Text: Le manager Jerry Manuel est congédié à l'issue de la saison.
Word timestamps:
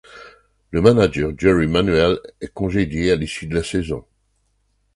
Le 0.71 0.81
manager 0.81 1.31
Jerry 1.37 1.67
Manuel 1.67 2.17
est 2.41 2.51
congédié 2.51 3.11
à 3.11 3.15
l'issue 3.15 3.45
de 3.45 3.53
la 3.53 3.61
saison. 3.61 4.03